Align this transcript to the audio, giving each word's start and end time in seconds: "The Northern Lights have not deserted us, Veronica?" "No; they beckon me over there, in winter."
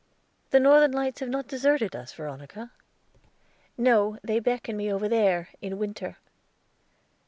"The 0.49 0.59
Northern 0.59 0.93
Lights 0.93 1.19
have 1.19 1.29
not 1.29 1.45
deserted 1.47 1.95
us, 1.95 2.11
Veronica?" 2.11 2.71
"No; 3.77 4.17
they 4.23 4.39
beckon 4.39 4.75
me 4.75 4.91
over 4.91 5.07
there, 5.07 5.49
in 5.61 5.77
winter." 5.77 6.17